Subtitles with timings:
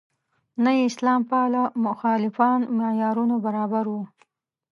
[0.63, 4.03] نه یې اسلام پاله مخالفان معیارونو برابر وو.